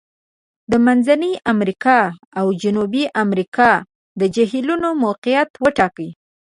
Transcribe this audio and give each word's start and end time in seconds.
د 0.71 0.73
منځني 0.85 1.31
امریکا 1.53 1.99
او 2.39 2.45
جنوبي 2.61 3.03
امریکا 3.23 3.69
د 4.19 4.21
جهیلونو 4.35 4.89
موقعیت 5.03 5.49
وټاکئ. 5.63 6.09